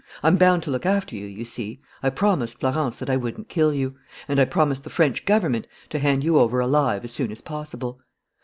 I'm 0.23 0.35
bound 0.35 0.63
to 0.63 0.71
look 0.71 0.87
after 0.87 1.15
you, 1.15 1.27
you 1.27 1.45
see. 1.45 1.79
I 2.01 2.09
promised 2.09 2.59
Florence 2.59 2.97
that 2.97 3.07
I 3.11 3.17
wouldn't 3.17 3.49
kill 3.49 3.71
you; 3.71 3.97
and 4.27 4.39
I 4.39 4.45
promised 4.45 4.83
the 4.83 4.89
French 4.89 5.25
Government 5.25 5.67
to 5.89 5.99
hand 5.99 6.23
you 6.23 6.39
over 6.39 6.59
alive 6.59 7.03
as 7.03 7.11
soon 7.11 7.31
as 7.31 7.39
possible. 7.41 8.01